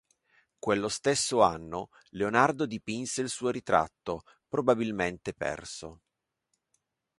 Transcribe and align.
Quello 0.57 0.89
stesso 0.89 1.43
anno, 1.43 1.89
Leonardo 2.09 2.65
dipinse 2.65 3.21
il 3.21 3.29
suo 3.29 3.51
ritratto, 3.51 4.23
probabilmente 4.47 5.31
perso. 5.31 5.99